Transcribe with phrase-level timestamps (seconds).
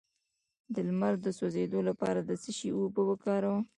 [0.73, 3.63] د لمر د سوځیدو لپاره د څه شي اوبه وکاروم؟